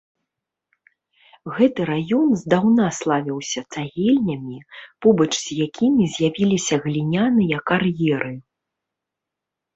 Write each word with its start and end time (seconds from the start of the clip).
Гэты 1.57 1.81
раён 1.89 2.29
здаўна 2.43 2.85
славілася 2.99 3.61
цагельнямі, 3.75 4.57
побач 5.07 5.29
з 5.45 5.59
якімі 5.67 6.03
з'явіліся 6.17 6.75
гліняныя 6.89 7.57
кар'еры. 7.71 8.35